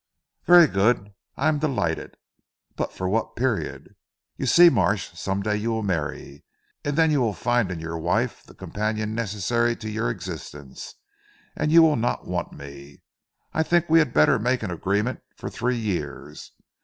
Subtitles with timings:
[0.45, 1.13] "Very good.
[1.37, 2.15] I am delighted.
[2.75, 3.93] But for what period?
[4.35, 6.43] You see Marsh, some day you will marry,
[6.83, 10.95] and then you will find in your wife the companion necessary to your existence;
[11.63, 13.03] you will not want me.
[13.53, 16.51] I think we had better make an agreement for three years.